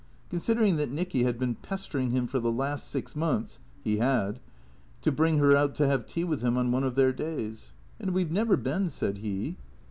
[0.31, 4.39] Considering that Nicky had been pestering him for the last six months (he had)
[5.03, 8.09] to bring her out to have tea with him on one of their days." And
[8.11, 9.57] we 've never been," said he.